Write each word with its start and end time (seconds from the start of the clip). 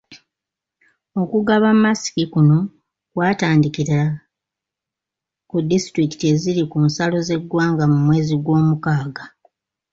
Okugaba 1.21 1.67
masiki 1.83 2.23
kuno 2.33 2.57
kwatandikira 3.13 3.99
ku 5.49 5.57
disitulikiti 5.69 6.25
eziri 6.33 6.63
ku 6.71 6.77
nsalo 6.85 7.17
z’eggwanga 7.27 7.83
mu 7.91 7.97
mwezi 8.05 8.33
gw’omukaaga. 8.43 9.23